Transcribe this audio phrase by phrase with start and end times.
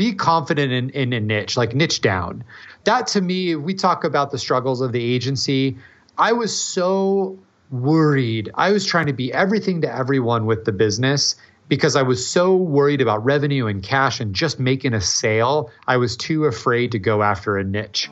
[0.00, 2.42] be confident in, in a niche, like niche down.
[2.84, 5.76] That to me, we talk about the struggles of the agency.
[6.16, 7.38] I was so
[7.70, 8.50] worried.
[8.54, 11.36] I was trying to be everything to everyone with the business
[11.68, 15.70] because I was so worried about revenue and cash and just making a sale.
[15.86, 18.10] I was too afraid to go after a niche.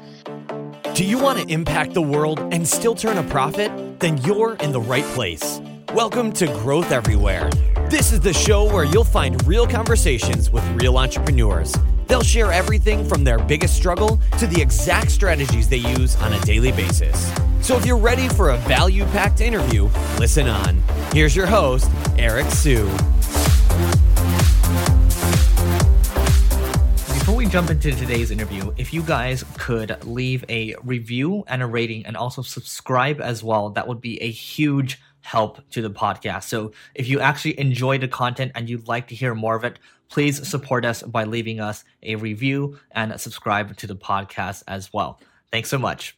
[0.93, 3.73] Do you want to impact the world and still turn a profit?
[3.99, 5.59] Then you're in the right place.
[5.95, 7.49] Welcome to Growth Everywhere.
[7.89, 11.75] This is the show where you'll find real conversations with real entrepreneurs.
[12.07, 16.41] They'll share everything from their biggest struggle to the exact strategies they use on a
[16.41, 17.33] daily basis.
[17.63, 19.89] So if you're ready for a value packed interview,
[20.19, 20.83] listen on.
[21.13, 22.85] Here's your host, Eric Siu.
[27.15, 31.67] Before we jump into today's interview, if you guys could leave a review and a
[31.67, 36.45] rating and also subscribe as well, that would be a huge help to the podcast.
[36.45, 39.79] So if you actually enjoy the content and you'd like to hear more of it,
[40.09, 45.21] please support us by leaving us a review and subscribe to the podcast as well.
[45.53, 46.17] Thanks so much.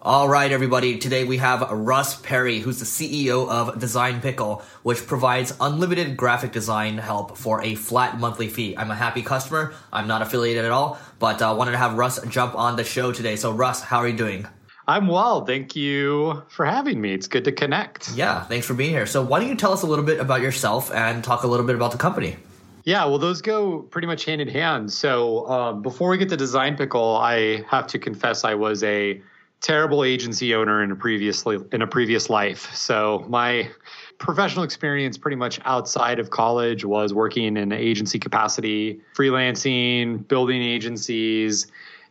[0.00, 0.98] All right, everybody.
[0.98, 6.52] Today we have Russ Perry, who's the CEO of Design Pickle, which provides unlimited graphic
[6.52, 8.76] design help for a flat monthly fee.
[8.78, 9.74] I'm a happy customer.
[9.92, 12.84] I'm not affiliated at all, but I uh, wanted to have Russ jump on the
[12.84, 13.36] show today.
[13.36, 14.46] So, Russ, how are you doing?
[14.88, 15.44] I'm well.
[15.44, 17.12] Thank you for having me.
[17.12, 18.12] It's good to connect.
[18.12, 19.06] Yeah, thanks for being here.
[19.06, 21.66] So, why don't you tell us a little bit about yourself and talk a little
[21.66, 22.36] bit about the company?
[22.84, 24.92] Yeah, well, those go pretty much hand in hand.
[24.92, 29.20] So, um, before we get to Design Pickle, I have to confess I was a
[29.60, 32.72] terrible agency owner in a previously in a previous life.
[32.74, 33.70] So my
[34.18, 41.66] professional experience pretty much outside of college was working in agency capacity, freelancing, building agencies,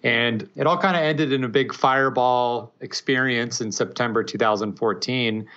[0.06, 5.48] and it all kind of ended in a big fireball experience in September 2014.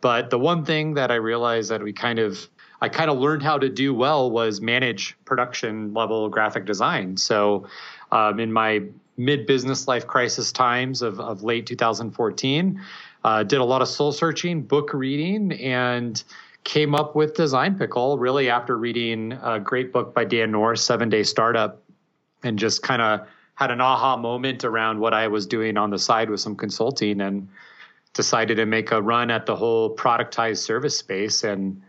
[0.00, 2.48] But the one thing that I realized that we kind of
[2.80, 7.16] I kind of learned how to do well was manage production level graphic design.
[7.16, 7.66] So
[8.10, 8.82] um, in my
[9.18, 12.80] mid business life crisis times of, of late 2014.
[13.24, 16.22] Uh, did a lot of soul searching, book reading, and
[16.62, 21.08] came up with Design Pickle really after reading a great book by Dan Norris, Seven
[21.08, 21.82] Day Startup,
[22.44, 23.26] and just kind of
[23.58, 27.20] had an aha moment around what I was doing on the side with some consulting
[27.20, 27.48] and
[28.14, 31.82] decided to make a run at the whole productized service space and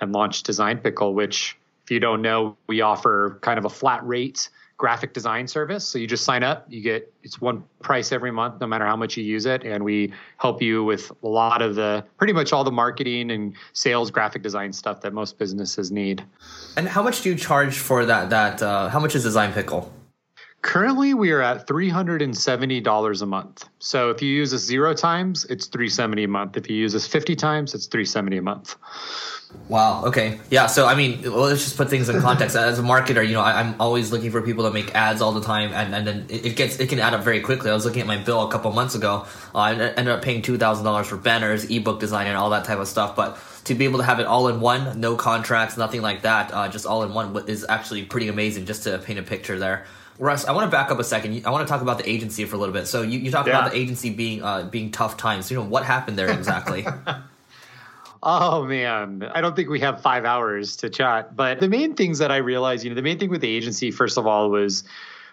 [0.00, 4.04] and launched Design Pickle, which if you don't know, we offer kind of a flat
[4.04, 5.86] rate graphic design service.
[5.86, 8.96] So you just sign up, you get it's one price every month, no matter how
[8.96, 12.52] much you use it, and we help you with a lot of the pretty much
[12.52, 16.24] all the marketing and sales graphic design stuff that most businesses need.
[16.76, 18.30] And how much do you charge for that?
[18.30, 19.92] That uh, how much is Design Pickle?
[20.62, 23.68] Currently, we are at three hundred and seventy dollars a month.
[23.80, 26.56] So if you use us zero times, it's three seventy a month.
[26.56, 28.76] If you use us fifty times, it's three seventy a month.
[29.68, 30.04] Wow.
[30.04, 30.38] Okay.
[30.50, 30.66] Yeah.
[30.66, 32.54] So I mean, let's just put things in context.
[32.54, 35.32] As a marketer, you know, I, am always looking for people to make ads all
[35.32, 37.68] the time, and, and then it, gets it can add up very quickly.
[37.68, 39.26] I was looking at my bill a couple months ago.
[39.52, 42.64] Uh, I ended up paying two thousand dollars for banners, ebook design, and all that
[42.64, 43.16] type of stuff.
[43.16, 46.52] But to be able to have it all in one, no contracts, nothing like that,
[46.54, 48.64] uh, just all in one is actually pretty amazing.
[48.66, 49.86] Just to paint a picture there.
[50.18, 51.46] Russ, I want to back up a second.
[51.46, 52.86] I want to talk about the agency for a little bit.
[52.86, 53.58] So you, you talked yeah.
[53.58, 55.50] about the agency being uh, being tough times.
[55.50, 56.86] You know what happened there exactly?
[58.24, 61.34] Oh man, I don't think we have five hours to chat.
[61.34, 63.90] But the main things that I realized, you know, the main thing with the agency,
[63.90, 64.84] first of all, was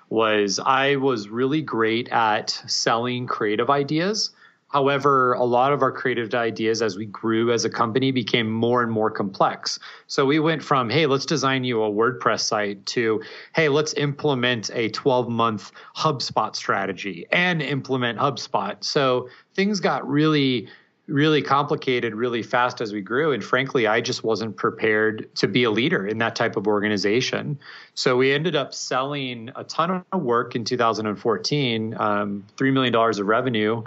[0.10, 4.32] was I was really great at selling creative ideas.
[4.70, 8.82] However, a lot of our creative ideas as we grew as a company became more
[8.84, 9.80] and more complex.
[10.08, 13.22] So we went from, hey, let's design you a WordPress site to,
[13.56, 18.82] hey, let's implement a 12 month HubSpot strategy and implement HubSpot.
[18.84, 20.70] So things got really
[21.10, 23.32] really complicated really fast as we grew.
[23.32, 27.60] And frankly, I just wasn't prepared to be a leader in that type of organization.
[27.96, 33.20] So we ended up selling a ton of work in 2014, um, $3 million of
[33.20, 33.84] revenue,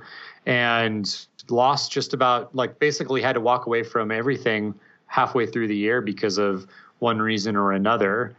[0.46, 4.74] and lost just about like basically had to walk away from everything
[5.06, 6.66] halfway through the year because of
[6.98, 8.34] one reason or another.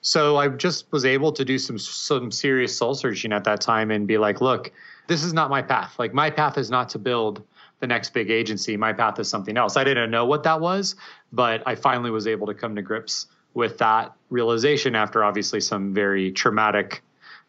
[0.00, 3.90] So I just was able to do some some serious soul searching at that time
[3.90, 4.72] and be like, look,
[5.06, 5.98] this is not my path.
[5.98, 7.42] Like my path is not to build
[7.80, 8.76] the next big agency.
[8.76, 9.76] My path is something else.
[9.76, 10.96] I didn't know what that was,
[11.32, 15.94] but I finally was able to come to grips with that realization after obviously some
[15.94, 17.02] very traumatic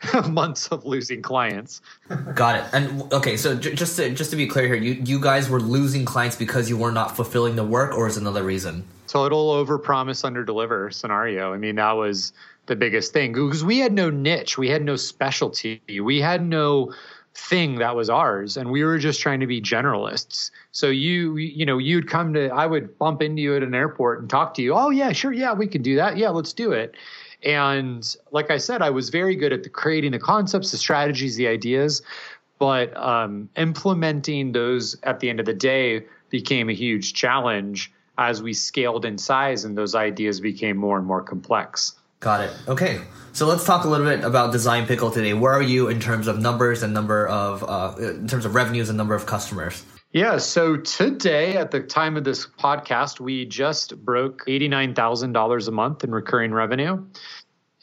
[0.30, 1.81] months of losing clients.
[2.34, 2.66] Got it.
[2.74, 5.60] And okay, so j- just to, just to be clear here, you you guys were
[5.60, 8.86] losing clients because you were not fulfilling the work, or is another reason?
[9.07, 11.54] Total over promise under deliver scenario.
[11.54, 12.31] I mean, that was
[12.68, 16.94] the biggest thing because we had no niche, we had no specialty, we had no
[17.36, 21.66] thing that was ours and we were just trying to be generalists so you you
[21.66, 24.62] know you'd come to i would bump into you at an airport and talk to
[24.62, 26.95] you oh yeah sure yeah we can do that yeah let's do it
[27.44, 31.36] And like I said, I was very good at the creating the concepts, the strategies,
[31.36, 32.01] the ideas,
[32.57, 38.44] but um, implementing those at the end of the day became a huge challenge as
[38.44, 41.95] we scaled in size and those ideas became more and more complex.
[42.19, 42.51] Got it.
[42.68, 43.00] Okay.
[43.31, 45.33] So let's talk a little bit about Design Pickle today.
[45.33, 48.89] Where are you in terms of numbers and number of, uh, in terms of revenues
[48.89, 49.83] and number of customers?
[50.11, 50.38] Yeah.
[50.38, 56.11] So today, at the time of this podcast, we just broke $89,000 a month in
[56.11, 57.06] recurring revenue.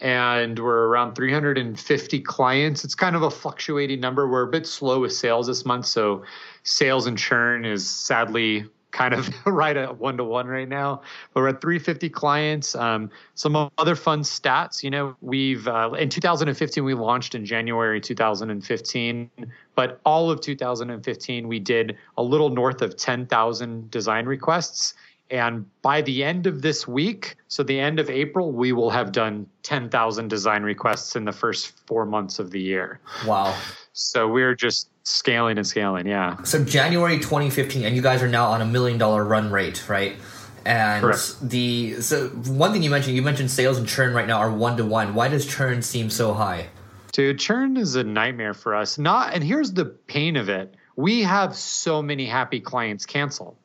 [0.00, 2.84] And we're around 350 clients.
[2.84, 4.28] It's kind of a fluctuating number.
[4.28, 5.86] We're a bit slow with sales this month.
[5.86, 6.24] So
[6.64, 8.66] sales and churn is sadly
[8.96, 11.02] kind of right at one to one right now.
[11.32, 12.74] But we're at 350 clients.
[12.74, 18.00] Um, some other fun stats, you know, we've uh, in 2015 we launched in January
[18.00, 19.30] 2015,
[19.74, 24.94] but all of 2015 we did a little north of 10,000 design requests.
[25.28, 29.10] And by the end of this week, so the end of April, we will have
[29.10, 33.00] done 10,000 design requests in the first four months of the year.
[33.26, 33.58] Wow.
[33.92, 36.06] So we're just scaling and scaling.
[36.06, 36.42] Yeah.
[36.42, 40.16] So January 2015, and you guys are now on a million dollar run rate, right?
[40.64, 41.48] And Correct.
[41.48, 44.76] the so one thing you mentioned, you mentioned sales and churn right now are one
[44.78, 45.14] to one.
[45.14, 46.68] Why does churn seem so high?
[47.12, 48.98] Dude, churn is a nightmare for us.
[48.98, 53.56] Not, and here's the pain of it: we have so many happy clients cancel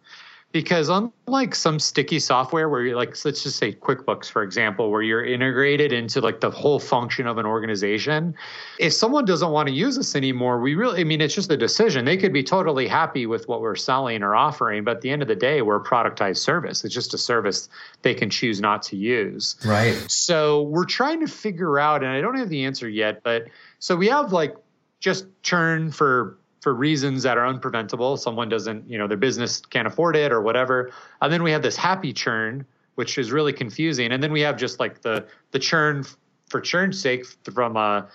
[0.51, 5.01] because unlike some sticky software where you're like let's just say quickbooks for example where
[5.01, 8.35] you're integrated into like the whole function of an organization
[8.79, 11.57] if someone doesn't want to use this anymore we really i mean it's just a
[11.57, 12.05] decision.
[12.05, 15.21] They could be totally happy with what we're selling or offering but at the end
[15.21, 16.83] of the day we're a productized service.
[16.83, 17.69] It's just a service
[18.01, 19.55] they can choose not to use.
[19.65, 19.95] Right.
[20.09, 23.47] So we're trying to figure out and i don't have the answer yet but
[23.79, 24.55] so we have like
[24.99, 28.17] just churn for for reasons that are unpreventable.
[28.17, 30.91] Someone doesn't, you know, their business can't afford it or whatever.
[31.21, 32.65] And then we have this happy churn,
[32.95, 34.11] which is really confusing.
[34.11, 36.05] And then we have just like the the churn
[36.47, 38.05] for churn's sake from a uh,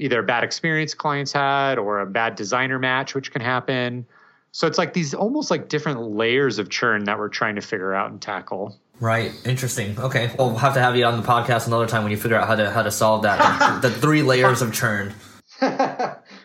[0.00, 4.04] either a bad experience clients had or a bad designer match, which can happen.
[4.50, 7.94] So it's like these almost like different layers of churn that we're trying to figure
[7.94, 8.78] out and tackle.
[9.00, 9.32] Right.
[9.44, 9.98] Interesting.
[9.98, 10.32] Okay.
[10.38, 12.46] Well, we'll have to have you on the podcast another time when you figure out
[12.46, 13.82] how to how to solve that.
[13.82, 15.14] the, the three layers of churn.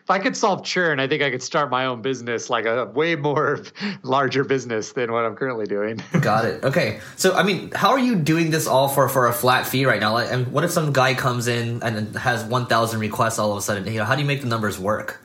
[0.09, 2.85] if I could solve churn, I think I could start my own business, like a
[2.85, 3.59] way more
[4.01, 6.01] larger business than what I'm currently doing.
[6.21, 6.63] Got it.
[6.63, 6.99] Okay.
[7.15, 9.99] So, I mean, how are you doing this all for for a flat fee right
[9.99, 10.13] now?
[10.13, 13.61] Like, and what if some guy comes in and has 1,000 requests all of a
[13.61, 13.85] sudden?
[13.85, 15.21] You know, how do you make the numbers work?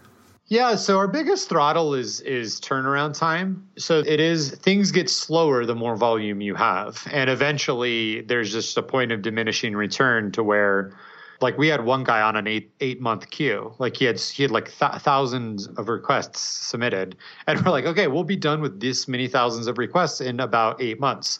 [0.49, 3.67] Yeah, so our biggest throttle is is turnaround time.
[3.79, 8.77] So it is things get slower the more volume you have, and eventually there's just
[8.77, 10.93] a point of diminishing return to where
[11.45, 13.75] like we had one guy on an eight eight month queue.
[13.79, 17.17] Like he had he had like th- thousands of requests submitted.
[17.47, 20.83] And we're like okay we'll be done with this many thousands of requests in about
[20.83, 21.39] eight months.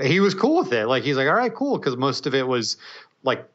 [0.00, 0.86] He was cool with it.
[0.86, 1.78] Like he's like all right cool.
[1.78, 2.76] Because most of it was
[3.24, 3.48] like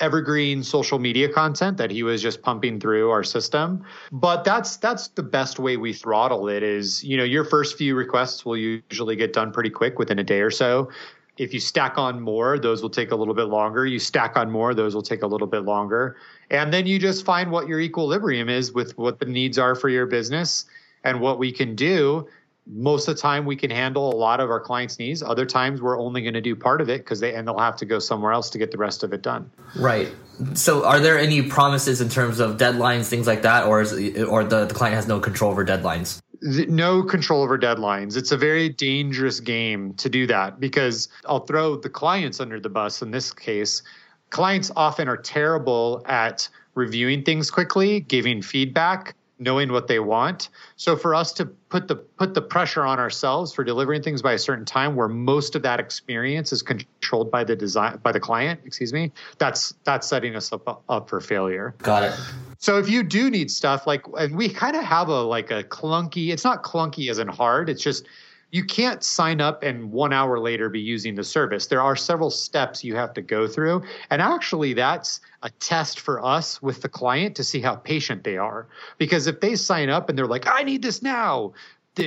[0.00, 3.84] evergreen social media content that he was just pumping through our system.
[4.12, 7.96] But that's that's the best way we throttle it is you know your first few
[7.96, 10.88] requests will usually get done pretty quick within a day or so
[11.38, 13.86] if you stack on more, those will take a little bit longer.
[13.86, 16.16] You stack on more, those will take a little bit longer.
[16.50, 19.88] And then you just find what your equilibrium is with what the needs are for
[19.88, 20.66] your business
[21.04, 22.28] and what we can do.
[22.70, 25.22] Most of the time, we can handle a lot of our clients' needs.
[25.22, 27.76] Other times, we're only going to do part of it because they and they'll have
[27.76, 29.50] to go somewhere else to get the rest of it done.
[29.74, 30.08] Right.
[30.52, 33.92] So, are there any promises in terms of deadlines, things like that, or is
[34.22, 36.20] or the, the client has no control over deadlines?
[36.42, 38.16] No control over deadlines.
[38.16, 42.68] It's a very dangerous game to do that because I'll throw the clients under the
[42.68, 43.82] bus in this case.
[44.30, 50.48] Clients often are terrible at reviewing things quickly, giving feedback, knowing what they want.
[50.76, 54.32] So for us to put the put the pressure on ourselves for delivering things by
[54.32, 58.20] a certain time where most of that experience is controlled by the design by the
[58.20, 61.74] client, excuse me, that's that's setting us up up for failure.
[61.78, 62.14] Got it.
[62.58, 65.62] So if you do need stuff like and we kind of have a like a
[65.64, 68.06] clunky, it's not clunky as in hard, it's just
[68.50, 71.66] you can't sign up and one hour later be using the service.
[71.66, 73.82] There are several steps you have to go through.
[74.10, 78.38] And actually, that's a test for us with the client to see how patient they
[78.38, 78.66] are.
[78.96, 81.52] Because if they sign up and they're like, I need this now,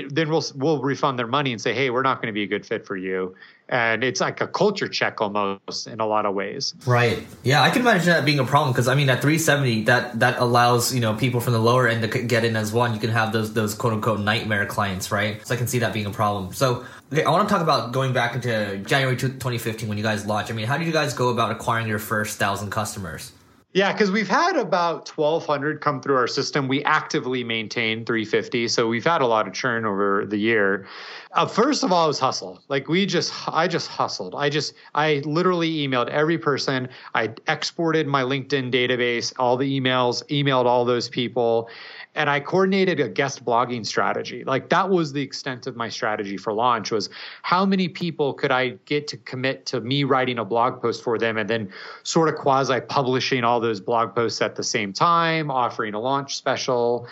[0.10, 2.48] then we'll we'll refund their money and say, hey, we're not going to be a
[2.48, 3.36] good fit for you.
[3.70, 6.74] And it's like a culture check almost in a lot of ways.
[6.86, 7.26] Right.
[7.44, 10.40] Yeah, I can imagine that being a problem because I mean, at 370, that that
[10.40, 12.94] allows you know people from the lower end to get in as one.
[12.94, 15.46] You can have those those quote unquote nightmare clients, right?
[15.46, 16.54] So I can see that being a problem.
[16.54, 20.26] So okay, I want to talk about going back into January 2015 when you guys
[20.26, 20.52] launched.
[20.52, 23.32] I mean, how did you guys go about acquiring your first thousand customers?
[23.74, 26.68] Yeah, because we've had about 1,200 come through our system.
[26.68, 30.88] We actively maintain 350, so we've had a lot of churn over the year.
[31.32, 32.62] Uh, first of all, it was hustle.
[32.68, 34.36] Like we just, I just hustled.
[34.36, 36.90] I just, I literally emailed every person.
[37.16, 41.70] I exported my LinkedIn database, all the emails, emailed all those people,
[42.14, 44.44] and I coordinated a guest blogging strategy.
[44.44, 47.10] Like that was the extent of my strategy for launch was
[47.42, 51.18] how many people could I get to commit to me writing a blog post for
[51.18, 51.72] them and then
[52.04, 56.36] sort of quasi publishing all those blog posts at the same time, offering a launch
[56.36, 57.08] special.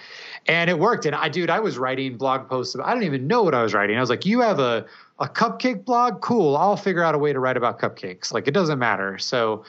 [0.48, 1.06] And it worked.
[1.06, 2.76] And I dude, I was writing blog posts.
[2.84, 3.96] I don't even know what I was writing.
[3.96, 4.86] I was like, "You have a
[5.20, 6.22] a cupcake blog?
[6.22, 6.58] Cool.
[6.58, 9.18] I'll figure out a way to write about cupcakes." Like it doesn't matter.
[9.18, 9.64] So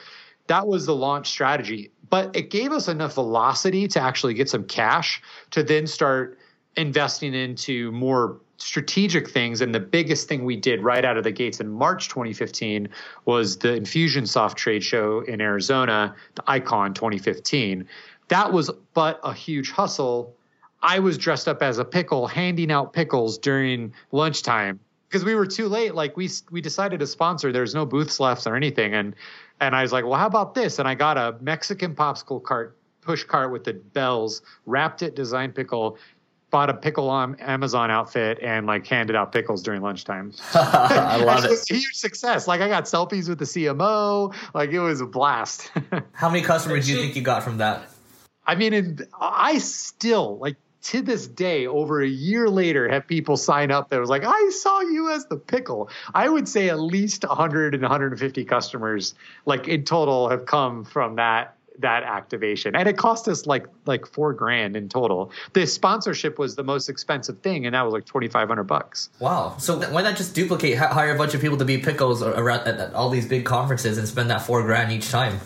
[0.47, 4.65] that was the launch strategy but it gave us enough velocity to actually get some
[4.65, 6.37] cash to then start
[6.75, 9.61] investing into more strategic things.
[9.61, 12.89] And the biggest thing we did right out of the gates in March 2015
[13.25, 17.87] was the Infusionsoft trade show in Arizona, the Icon 2015.
[18.27, 20.35] That was but a huge hustle.
[20.83, 24.79] I was dressed up as a pickle, handing out pickles during lunchtime
[25.11, 25.93] because we were too late.
[25.93, 27.51] Like we we decided to sponsor.
[27.51, 29.15] There's no booths left or anything, and
[29.61, 30.79] and I was like, well, how about this?
[30.79, 35.51] And I got a Mexican popsicle cart, push cart with the bells, wrapped it design
[35.51, 35.99] pickle,
[36.49, 40.33] bought a pickle on Amazon outfit, and like handed out pickles during lunchtime.
[40.55, 41.51] I love it.
[41.51, 42.47] it huge success.
[42.47, 44.33] Like I got selfies with the CMO.
[44.55, 45.71] Like it was a blast.
[46.13, 47.87] how many customers do you think you got from that?
[48.47, 53.71] I mean, I still like to this day, over a year later, have people sign
[53.71, 55.89] up that was like, I saw you as the pickle.
[56.13, 59.13] I would say at least 100 and 150 customers,
[59.45, 62.75] like in total, have come from that that activation.
[62.75, 65.31] And it cost us like like four grand in total.
[65.53, 69.09] The sponsorship was the most expensive thing and that was like 2500 bucks.
[69.19, 69.55] Wow.
[69.57, 72.93] So why not just duplicate hire a bunch of people to be pickles around at
[72.93, 75.39] all these big conferences and spend that four grand each time?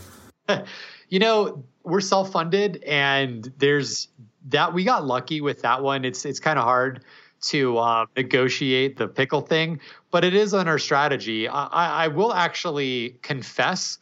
[1.07, 4.07] You know we're self-funded and there's
[4.45, 6.05] that we got lucky with that one.
[6.05, 7.03] It's it's kind of hard
[7.41, 11.47] to uh, negotiate the pickle thing, but it is on our strategy.
[11.47, 13.99] I, I will actually confess,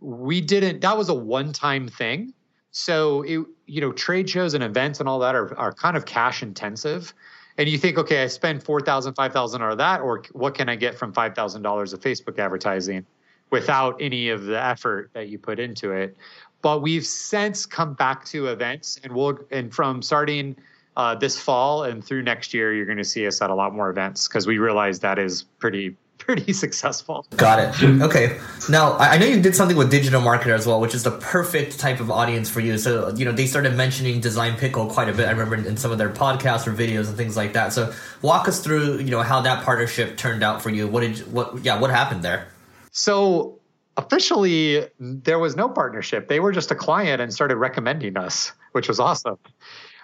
[0.00, 0.80] we didn't.
[0.80, 2.34] That was a one-time thing.
[2.72, 6.04] So it, you know, trade shows and events and all that are are kind of
[6.04, 7.14] cash intensive.
[7.56, 10.68] And you think, okay, I spend four thousand, five thousand of that, or what can
[10.68, 13.06] I get from five thousand dollars of Facebook advertising
[13.50, 16.16] without any of the effort that you put into it?
[16.64, 20.56] But we've since come back to events and we'll and from starting
[20.96, 23.74] uh, this fall and through next year you're going to see us at a lot
[23.74, 27.26] more events because we realize that is pretty pretty successful.
[27.36, 28.00] Got it.
[28.00, 28.38] Okay.
[28.70, 31.78] Now i know you did something with digital marketer as well which is the perfect
[31.78, 32.78] type of audience for you.
[32.78, 35.92] So you know they started mentioning design pickle quite a bit i remember in some
[35.92, 37.74] of their podcasts or videos and things like that.
[37.74, 37.92] So
[38.22, 40.88] walk us through you know how that partnership turned out for you.
[40.88, 42.48] What did what yeah what happened there?
[42.90, 43.58] So
[43.96, 46.28] officially there was no partnership.
[46.28, 49.38] They were just a client and started recommending us, which was awesome.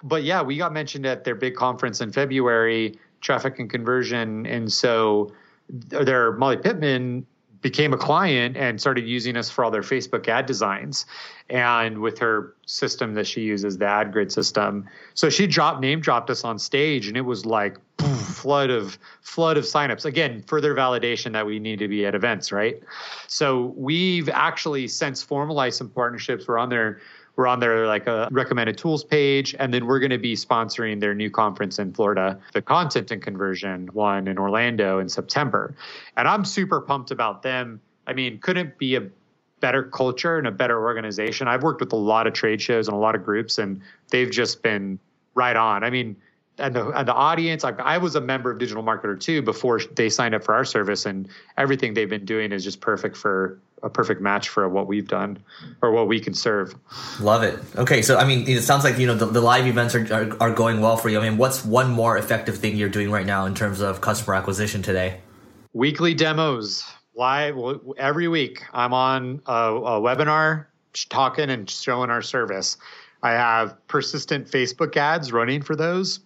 [0.03, 4.71] But yeah, we got mentioned at their big conference in February, traffic and conversion, and
[4.71, 5.31] so
[5.69, 7.25] their Molly Pittman
[7.61, 11.05] became a client and started using us for all their Facebook ad designs.
[11.49, 14.87] And with her system that she uses, the ad grid system.
[15.13, 17.77] So she dropped name dropped us on stage and it was like
[18.41, 20.05] flood of flood of signups.
[20.05, 22.81] Again, further validation that we need to be at events, right?
[23.27, 26.47] So we've actually since formalized some partnerships.
[26.47, 26.99] We're on their
[27.35, 30.99] we're on their like a recommended tools page and then we're going to be sponsoring
[30.99, 35.73] their new conference in florida the content and conversion one in orlando in september
[36.17, 39.09] and i'm super pumped about them i mean couldn't be a
[39.61, 42.95] better culture and a better organization i've worked with a lot of trade shows and
[42.95, 44.99] a lot of groups and they've just been
[45.33, 46.15] right on i mean
[46.57, 49.79] and the, and the audience I, I was a member of digital marketer too before
[49.95, 51.27] they signed up for our service and
[51.57, 55.39] everything they've been doing is just perfect for a perfect match for what we've done
[55.81, 56.75] or what we can serve.
[57.19, 57.59] Love it.
[57.75, 60.37] Okay, so I mean, it sounds like you know the, the live events are, are,
[60.39, 61.19] are going well for you.
[61.19, 64.35] I mean, what's one more effective thing you're doing right now in terms of customer
[64.35, 65.19] acquisition today?
[65.73, 67.57] Weekly demos, live
[67.97, 68.63] every week.
[68.73, 70.65] I'm on a, a webinar
[71.09, 72.77] talking and showing our service.
[73.23, 76.19] I have persistent Facebook ads running for those.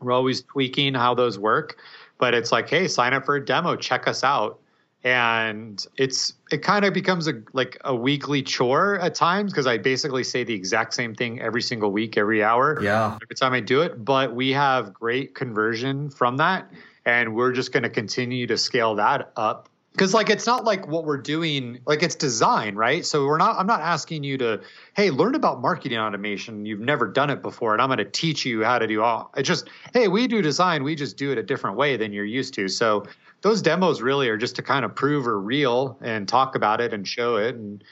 [0.00, 1.78] We're always tweaking how those work,
[2.18, 4.60] but it's like, hey, sign up for a demo, check us out
[5.04, 9.78] and it's it kind of becomes a like a weekly chore at times because I
[9.78, 12.82] basically say the exact same thing every single week, every hour.
[12.82, 13.16] Yeah.
[13.22, 16.70] Every time I do it, but we have great conversion from that,
[17.04, 20.86] and we're just going to continue to scale that up because like it's not like
[20.86, 24.60] what we're doing like it's design right so we're not i'm not asking you to
[24.94, 28.46] hey learn about marketing automation you've never done it before and i'm going to teach
[28.46, 31.38] you how to do all it's just hey we do design we just do it
[31.38, 33.04] a different way than you're used to so
[33.40, 36.92] those demos really are just to kind of prove we're real and talk about it
[36.92, 37.82] and show it and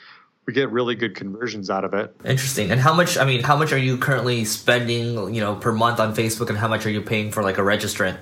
[0.47, 2.15] we get really good conversions out of it.
[2.25, 2.71] Interesting.
[2.71, 3.19] And how much?
[3.19, 6.57] I mean, how much are you currently spending, you know, per month on Facebook, and
[6.57, 8.17] how much are you paying for like a registrant?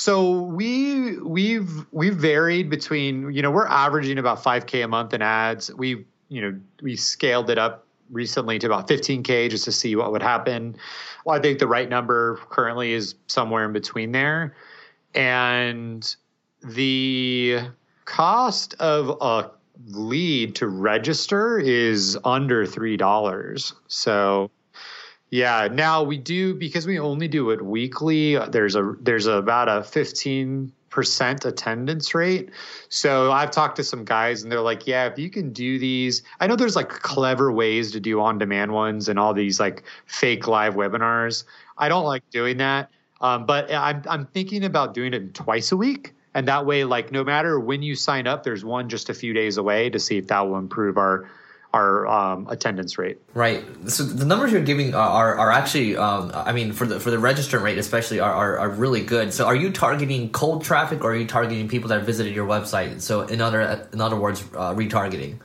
[0.00, 5.20] So we we've we've varied between you know we're averaging about 5k a month in
[5.20, 5.70] ads.
[5.74, 10.10] We you know we scaled it up recently to about 15k just to see what
[10.10, 10.74] would happen.
[11.26, 14.56] Well, I think the right number currently is somewhere in between there,
[15.14, 16.16] and
[16.62, 17.58] the
[18.06, 19.50] cost of a
[19.88, 23.74] lead to register is under three dollars.
[23.88, 24.50] So
[25.30, 28.36] yeah, now we do because we only do it weekly.
[28.36, 32.50] There's a there's about a 15 percent attendance rate.
[32.88, 36.24] So I've talked to some guys and they're like, yeah, if you can do these,
[36.40, 39.84] I know there's like clever ways to do on demand ones and all these like
[40.06, 41.44] fake live webinars.
[41.78, 42.90] I don't like doing that.
[43.20, 46.12] Um, but I'm I'm thinking about doing it twice a week.
[46.34, 49.32] And that way, like no matter when you sign up, there's one just a few
[49.32, 51.28] days away to see if that will improve our
[51.72, 53.18] our um, attendance rate.
[53.34, 53.64] Right.
[53.86, 57.16] So the numbers you're giving are are actually, um, I mean, for the for the
[57.16, 59.32] registrant rate especially, are, are, are really good.
[59.32, 63.00] So are you targeting cold traffic, or are you targeting people that visited your website?
[63.00, 65.38] So in other in other words, uh, retargeting.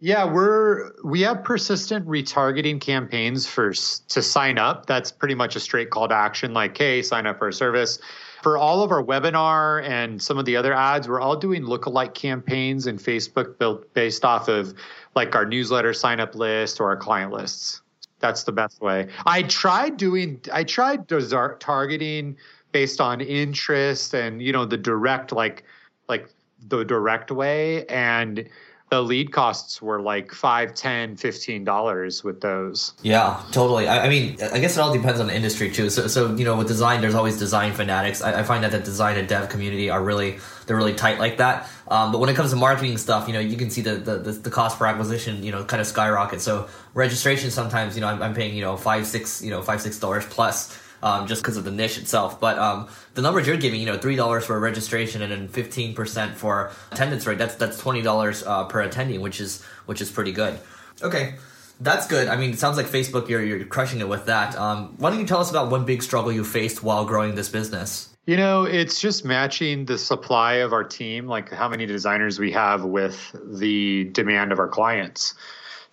[0.00, 4.86] Yeah, we're we have persistent retargeting campaigns for to sign up.
[4.86, 8.00] That's pretty much a straight call to action, like, hey, sign up for a service
[8.44, 12.12] for all of our webinar and some of the other ads, we're all doing lookalike
[12.12, 14.74] campaigns in Facebook built based off of
[15.14, 17.82] like our newsletter sign up list or our client lists.
[18.20, 19.08] That's the best way.
[19.26, 22.36] I tried doing, I tried targeting
[22.72, 25.64] based on interest and, you know, the direct, like,
[26.08, 26.30] like
[26.68, 27.84] the direct way.
[27.86, 28.48] And
[28.94, 32.92] the lead costs were like five, ten, fifteen dollars with those.
[33.02, 33.88] Yeah, totally.
[33.88, 35.90] I, I, mean, I guess it all depends on the industry too.
[35.90, 38.22] So, so you know, with design, there's always design fanatics.
[38.22, 41.38] I, I find that the design and dev community are really they're really tight like
[41.38, 41.68] that.
[41.88, 44.16] Um, but when it comes to marketing stuff, you know, you can see the, the,
[44.16, 46.40] the cost per acquisition, you know, kind of skyrocket.
[46.40, 49.82] So registration sometimes, you know, I'm, I'm paying, you know, five, six, you know, five,
[49.82, 52.40] six dollars plus um, just because of the niche itself.
[52.40, 55.46] But um, the numbers you're giving, you know, three dollars for a registration and then
[55.46, 57.38] fifteen percent for attendance rate.
[57.38, 60.58] That's that's twenty dollars uh, per attendee, which is which is pretty good.
[61.00, 61.34] Okay.
[61.80, 62.28] That's good.
[62.28, 64.56] I mean, it sounds like Facebook, you're, you're crushing it with that.
[64.56, 67.48] Um, why don't you tell us about one big struggle you faced while growing this
[67.48, 68.14] business?
[68.26, 72.52] You know, it's just matching the supply of our team, like how many designers we
[72.52, 75.34] have with the demand of our clients.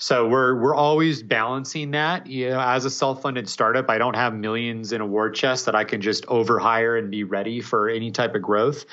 [0.01, 2.25] So we're we're always balancing that.
[2.25, 5.75] You know, as a self-funded startup, I don't have millions in a war chest that
[5.75, 8.83] I can just overhire and be ready for any type of growth.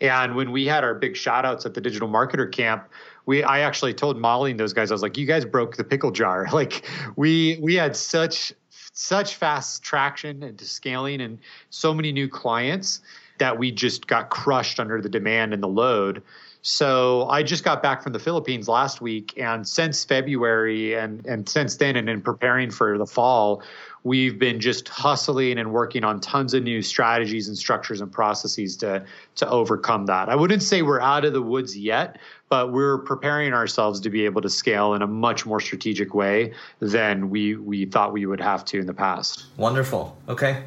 [0.00, 2.88] And when we had our big shout outs at the digital marketer camp,
[3.26, 5.84] we I actually told Molly and those guys, I was like, you guys broke the
[5.84, 6.48] pickle jar.
[6.54, 13.02] Like we we had such such fast traction and scaling and so many new clients
[13.36, 16.22] that we just got crushed under the demand and the load.
[16.66, 21.46] So I just got back from the Philippines last week, and since February and and
[21.46, 23.62] since then, and in preparing for the fall,
[24.02, 28.78] we've been just hustling and working on tons of new strategies and structures and processes
[28.78, 30.30] to to overcome that.
[30.30, 34.24] I wouldn't say we're out of the woods yet, but we're preparing ourselves to be
[34.24, 38.40] able to scale in a much more strategic way than we we thought we would
[38.40, 39.44] have to in the past.
[39.58, 40.16] Wonderful.
[40.30, 40.64] Okay.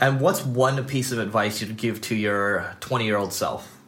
[0.00, 3.81] And what's one piece of advice you'd give to your 20 year old self?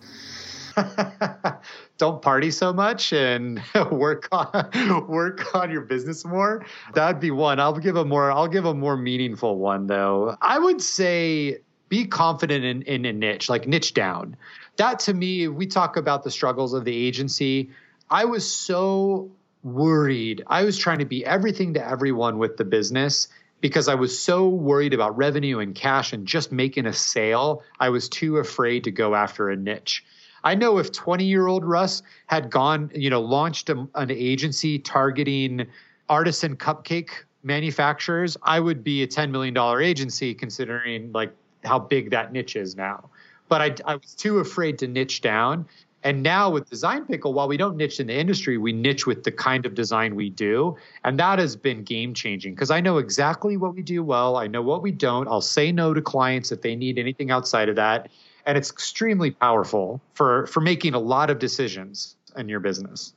[1.99, 6.65] don't party so much and work on work on your business more.
[6.95, 7.61] That'd be one.
[7.61, 10.37] I'll give a more I'll give a more meaningful one though.
[10.41, 11.59] I would say
[11.89, 14.37] be confident in, in a niche, like niche down.
[14.77, 17.71] That to me, we talk about the struggles of the agency.
[18.11, 19.31] I was so
[19.63, 20.43] worried.
[20.47, 23.29] I was trying to be everything to everyone with the business
[23.61, 27.63] because I was so worried about revenue and cash and just making a sale.
[27.81, 30.05] I was too afraid to go after a niche.
[30.45, 34.79] I know if 20 year old Russ had gone, you know, launched a, an agency
[34.79, 35.67] targeting
[36.09, 37.11] artisan cupcake
[37.43, 42.77] manufacturers, I would be a $10 million agency considering like how big that niche is
[42.77, 43.09] now.
[43.49, 45.67] But I, I was too afraid to niche down.
[46.03, 49.25] And now with Design Pickle, while we don't niche in the industry, we niche with
[49.25, 50.77] the kind of design we do.
[51.03, 54.37] And that has been game changing because I know exactly what we do well.
[54.37, 55.27] I know what we don't.
[55.29, 58.11] I'll say no to clients if they need anything outside of that
[58.47, 63.13] and it's extremely powerful for for making a lot of decisions in your business.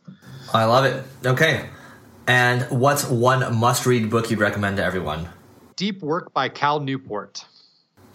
[0.53, 1.03] I love it.
[1.25, 1.69] Okay.
[2.27, 5.29] And what's one must-read book you'd recommend to everyone?
[5.77, 7.45] Deep Work by Cal Newport.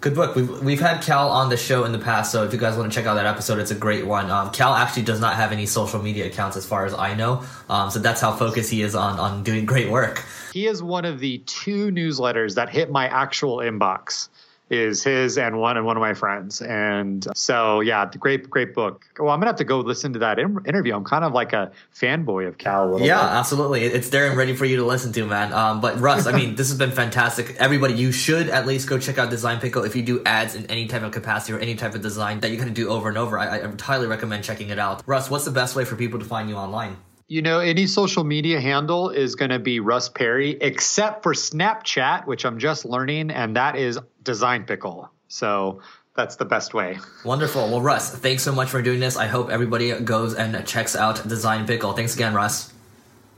[0.03, 0.35] Good book.
[0.35, 2.93] We've, we've had Cal on the show in the past, so if you guys want
[2.93, 4.31] to check out that episode, it's a great one.
[4.31, 7.45] Um, Cal actually does not have any social media accounts as far as I know,
[7.69, 10.25] um, so that's how focused he is on, on doing great work.
[10.53, 14.29] He is one of the two newsletters that hit my actual inbox
[14.73, 16.63] is his and one and one of my friends.
[16.63, 19.05] And so, yeah, the great, great book.
[19.19, 20.95] Well, I'm gonna have to go listen to that interview.
[20.95, 22.99] I'm kind of like a fanboy of Cal.
[22.99, 23.33] yeah, bit.
[23.33, 23.85] absolutely.
[23.85, 25.53] It's there and ready for you to listen to, man.
[25.53, 27.55] Um, but Russ, I mean, this has been fantastic.
[27.59, 30.65] Everybody, you should at least go check out Design Pickle if you do ads in
[30.67, 33.19] any type of capacity or any type of design that you're gonna do over and
[33.19, 33.39] over.
[33.39, 35.03] I, I highly recommend checking it out.
[35.07, 36.97] Russ, what's the best way for people to find you online?
[37.33, 42.27] you know, any social media handle is going to be Russ Perry, except for Snapchat,
[42.27, 45.11] which I'm just learning, and that is Design Pickle.
[45.29, 45.81] So
[46.17, 46.99] that's the best way.
[47.25, 47.69] Wonderful.
[47.69, 49.17] Well, Russ, thanks so much for doing this.
[49.17, 51.93] I hope everybody goes and checks out Design Pickle.
[51.93, 52.73] Thanks again, Russ.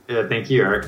[0.09, 0.87] Yeah, thank you, Eric.